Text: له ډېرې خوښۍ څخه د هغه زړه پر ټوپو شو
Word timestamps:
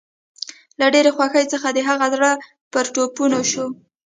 له 0.79 0.85
ډېرې 0.93 1.11
خوښۍ 1.15 1.45
څخه 1.53 1.67
د 1.73 1.79
هغه 1.89 2.07
زړه 2.13 2.31
پر 2.73 2.85
ټوپو 2.93 3.25
شو 3.51 3.65